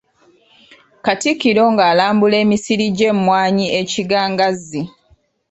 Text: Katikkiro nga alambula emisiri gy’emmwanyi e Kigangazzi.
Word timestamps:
Katikkiro 1.05 1.63
nga 1.73 1.83
alambula 1.91 2.35
emisiri 2.43 2.85
gy’emmwanyi 2.97 3.65
e 3.79 3.81
Kigangazzi. 3.91 4.81